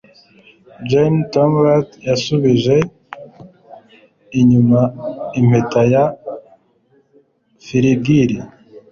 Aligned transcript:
Jeanne 0.89 1.21
Tourmont 1.31 1.87
yasubije 2.07 2.75
inyuma 4.39 4.79
impeta 5.39 5.81
ya 5.93 6.03
filigree 7.65 8.39